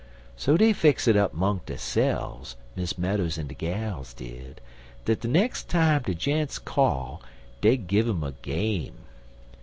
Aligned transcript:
So 0.35 0.57
dey 0.57 0.73
fix 0.73 1.07
it 1.07 1.15
up 1.15 1.31
'mong 1.35 1.61
deyse'f, 1.67 2.55
Miss 2.75 2.97
Meadows 2.97 3.37
en 3.37 3.45
de 3.45 3.53
gals 3.53 4.15
did, 4.15 4.59
dat 5.05 5.19
de 5.19 5.27
nex' 5.27 5.63
time 5.63 6.01
de 6.01 6.15
gents 6.15 6.57
call 6.57 7.21
dey'd 7.61 7.87
gin 7.87 8.09
um 8.09 8.23
a 8.23 8.31
game. 8.31 8.97